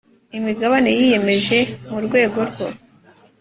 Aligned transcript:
imigabane 0.37 0.89
yiyemeje 0.97 1.57
mu 1.91 1.99
rwego 2.05 2.39
rwo 2.49 2.67